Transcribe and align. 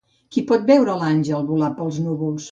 Qui 0.35 0.41
pot 0.51 0.63
veure 0.69 0.95
l'àngel 1.01 1.45
volar 1.51 1.69
pels 1.81 2.01
núvols? 2.07 2.39